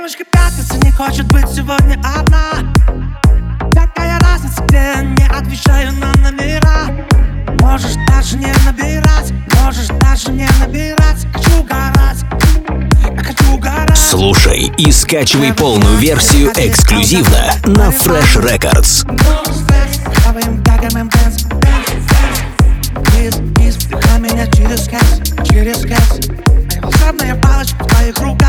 Девушка 0.00 0.24
пятница 0.24 0.78
не 0.82 0.90
хочет 0.92 1.26
быть 1.26 1.46
сегодня 1.54 2.00
одна. 2.02 2.72
Какая 3.70 4.18
разница, 4.20 4.62
где 4.62 4.94
не 5.02 5.28
отвечаю 5.28 5.92
на 5.92 6.10
номера. 6.14 7.06
Можешь 7.60 7.96
даже 8.08 8.38
не 8.38 8.50
набирать, 8.64 9.30
можешь 9.62 9.88
даже 10.00 10.30
не 10.30 10.48
набирать. 10.58 11.26
Хочу 11.34 11.60
угорать, 11.60 12.16
я 13.14 13.22
хочу 13.22 13.52
угорать. 13.52 13.98
Слушай 13.98 14.72
и 14.78 14.90
скачивай 14.90 15.52
полную 15.52 15.98
версию 15.98 16.50
эксклюзивно 16.56 17.52
на 17.66 17.90
Fresh 17.90 18.40
Records. 18.40 19.06
Через 24.56 24.88
кэс, 24.88 25.20
через 25.46 25.78
кэс. 25.82 26.30
Моя 26.70 26.80
волшебная 26.80 27.34
палочка 27.36 27.84
в 27.84 27.86
твоих 27.88 28.18
руках 28.18 28.39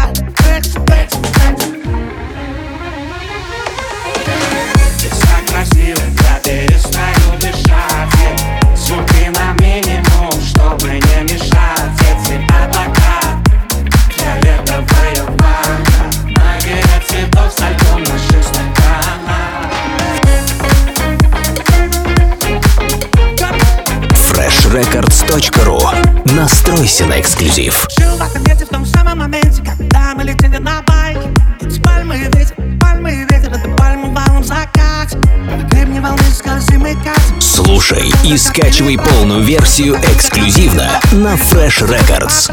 freshrecords.ru 24.72 26.34
Настройся 26.34 27.06
на 27.06 27.20
эксклюзив. 27.20 27.88
Жил 28.00 28.16
в 28.16 28.48
месте 28.48 28.66
в 28.66 28.70
том 28.70 28.86
самом 28.86 29.18
моменте, 29.20 29.62
когда 29.64 30.14
мы 30.16 30.24
летели 30.24 30.58
на 30.58 30.82
байке 30.84 31.28
Эти 31.60 31.80
пальмы 31.82 32.16
и 32.16 32.38
ветер, 32.38 32.56
пальмы 32.80 33.12
и 33.12 33.18
ветер, 33.24 33.52
это 33.52 33.70
пальмы 33.76 34.14
валом 34.14 34.44
закат 34.44 35.14
На 35.46 35.62
гребне 35.70 36.00
волны 36.00 36.24
скользим 36.34 36.86
и 36.86 36.94
катим 36.96 37.42
Слушай 37.42 38.14
и 38.24 38.38
скачивай 38.38 38.98
полную 38.98 39.42
версию 39.42 39.96
эксклюзивно 39.96 40.90
на 41.12 41.34
Fresh 41.34 41.86
Records. 41.86 42.50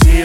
Ты 0.00 0.24